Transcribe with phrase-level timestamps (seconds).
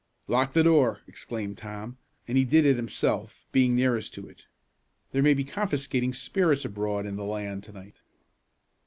[0.27, 4.47] "Lock the door!" exclaimed Tom, and he did it himself, being nearest to it.
[5.11, 7.97] "There may be confiscating spirits abroad in the land to night."